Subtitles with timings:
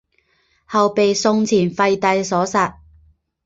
[0.65, 2.81] 后被宋前废帝所杀。